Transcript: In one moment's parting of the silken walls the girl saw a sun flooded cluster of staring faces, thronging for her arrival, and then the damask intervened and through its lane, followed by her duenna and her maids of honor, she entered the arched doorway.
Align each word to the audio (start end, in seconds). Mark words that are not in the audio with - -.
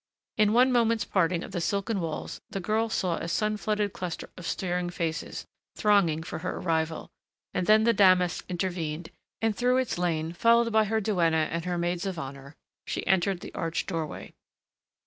In 0.37 0.51
one 0.51 0.71
moment's 0.71 1.05
parting 1.05 1.43
of 1.43 1.51
the 1.51 1.61
silken 1.61 1.99
walls 2.01 2.41
the 2.49 2.59
girl 2.59 2.89
saw 2.89 3.17
a 3.17 3.27
sun 3.27 3.55
flooded 3.55 3.93
cluster 3.93 4.31
of 4.35 4.47
staring 4.47 4.89
faces, 4.89 5.45
thronging 5.75 6.23
for 6.23 6.39
her 6.39 6.55
arrival, 6.57 7.11
and 7.53 7.67
then 7.67 7.83
the 7.83 7.93
damask 7.93 8.43
intervened 8.49 9.11
and 9.43 9.55
through 9.55 9.77
its 9.77 9.99
lane, 9.99 10.33
followed 10.33 10.73
by 10.73 10.85
her 10.85 11.01
duenna 11.01 11.47
and 11.51 11.65
her 11.65 11.77
maids 11.77 12.07
of 12.07 12.17
honor, 12.17 12.55
she 12.87 13.05
entered 13.05 13.41
the 13.41 13.53
arched 13.53 13.85
doorway. 13.87 14.33